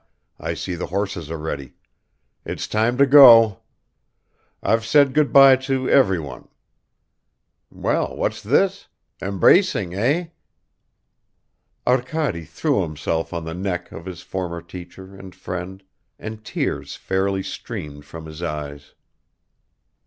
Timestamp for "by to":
5.31-5.87